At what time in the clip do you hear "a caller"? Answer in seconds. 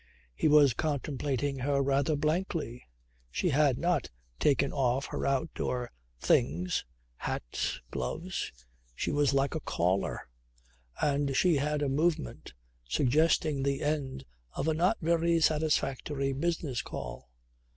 9.53-10.27